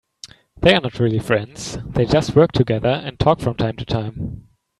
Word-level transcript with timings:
They 0.59 0.73
are 0.73 0.81
not 0.81 0.97
really 0.97 1.19
friends, 1.19 1.77
they 1.85 2.05
just 2.05 2.35
work 2.35 2.53
together 2.53 2.89
and 2.89 3.19
talk 3.19 3.39
from 3.39 3.53
time 3.53 3.75
to 3.77 3.85
time. 3.85 4.47